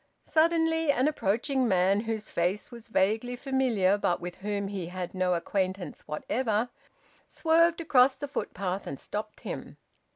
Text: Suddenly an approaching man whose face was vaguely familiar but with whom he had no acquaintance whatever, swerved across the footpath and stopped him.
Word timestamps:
Suddenly 0.25 0.91
an 0.91 1.07
approaching 1.07 1.67
man 1.67 1.99
whose 1.99 2.27
face 2.27 2.71
was 2.71 2.87
vaguely 2.87 3.35
familiar 3.35 3.99
but 3.99 4.19
with 4.19 4.37
whom 4.37 4.67
he 4.67 4.87
had 4.87 5.13
no 5.13 5.35
acquaintance 5.35 6.07
whatever, 6.07 6.69
swerved 7.27 7.79
across 7.81 8.15
the 8.15 8.27
footpath 8.27 8.87
and 8.87 8.99
stopped 8.99 9.41
him. 9.41 9.77